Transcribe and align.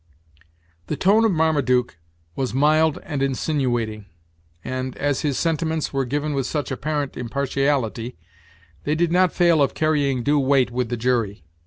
The 0.87 0.97
tone 0.97 1.25
of 1.25 1.31
Marmaduke 1.31 1.99
was 2.35 2.55
mild 2.55 2.97
and 3.03 3.21
insinuating, 3.21 4.07
and, 4.63 4.97
as 4.97 5.21
his 5.21 5.37
sentiments 5.37 5.93
were 5.93 6.05
given 6.05 6.33
with 6.33 6.47
such 6.47 6.71
apparent 6.71 7.15
impartiality, 7.15 8.17
they 8.83 8.95
did 8.95 9.11
not 9.11 9.31
fail 9.31 9.61
of 9.61 9.75
carrying 9.75 10.23
due 10.23 10.39
weight 10.39 10.71
with 10.71 10.89
the 10.89 10.97
jury. 10.97 11.43